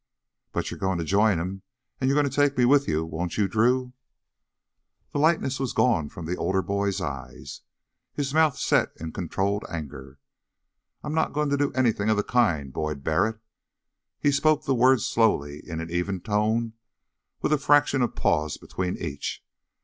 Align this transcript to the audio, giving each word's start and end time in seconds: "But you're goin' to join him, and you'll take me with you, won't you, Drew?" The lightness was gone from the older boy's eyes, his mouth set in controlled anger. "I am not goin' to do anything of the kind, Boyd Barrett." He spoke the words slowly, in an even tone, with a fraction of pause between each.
"But 0.51 0.71
you're 0.71 0.79
goin' 0.79 0.97
to 0.97 1.03
join 1.03 1.37
him, 1.37 1.61
and 1.99 2.09
you'll 2.09 2.23
take 2.27 2.57
me 2.57 2.65
with 2.65 2.87
you, 2.87 3.05
won't 3.05 3.37
you, 3.37 3.47
Drew?" 3.47 3.93
The 5.11 5.19
lightness 5.19 5.59
was 5.59 5.73
gone 5.73 6.09
from 6.09 6.25
the 6.25 6.35
older 6.37 6.63
boy's 6.63 6.99
eyes, 6.99 7.61
his 8.11 8.33
mouth 8.33 8.57
set 8.57 8.93
in 8.99 9.11
controlled 9.11 9.63
anger. 9.69 10.17
"I 11.03 11.07
am 11.07 11.13
not 11.13 11.33
goin' 11.33 11.49
to 11.49 11.55
do 11.57 11.71
anything 11.73 12.09
of 12.09 12.17
the 12.17 12.23
kind, 12.23 12.73
Boyd 12.73 13.03
Barrett." 13.03 13.41
He 14.19 14.31
spoke 14.31 14.65
the 14.65 14.73
words 14.73 15.05
slowly, 15.05 15.61
in 15.63 15.79
an 15.79 15.91
even 15.91 16.19
tone, 16.21 16.73
with 17.43 17.53
a 17.53 17.59
fraction 17.59 18.01
of 18.01 18.15
pause 18.15 18.57
between 18.57 18.97
each. 18.97 19.45